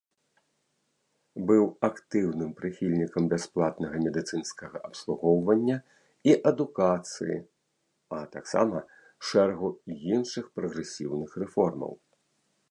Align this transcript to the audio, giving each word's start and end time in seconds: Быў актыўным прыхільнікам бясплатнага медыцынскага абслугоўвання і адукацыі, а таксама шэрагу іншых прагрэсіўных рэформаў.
Быў 1.49 1.65
актыўным 1.89 2.51
прыхільнікам 2.61 3.27
бясплатнага 3.33 3.95
медыцынскага 4.05 4.77
абслугоўвання 4.89 5.77
і 6.31 6.37
адукацыі, 6.53 7.37
а 8.19 8.25
таксама 8.39 8.77
шэрагу 9.31 9.69
іншых 10.17 10.45
прагрэсіўных 10.59 11.29
рэформаў. 11.45 11.93